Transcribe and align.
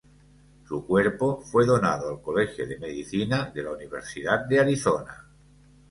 Su 0.67 0.83
cuerpo 0.87 1.39
fue 1.41 1.63
donado 1.63 2.09
al 2.09 2.23
colegio 2.23 2.65
de 2.67 2.79
medicina 2.79 3.51
de 3.53 3.61
la 3.61 3.73
Universidad 3.73 4.47
de 4.47 4.59
Arizona. 4.59 5.27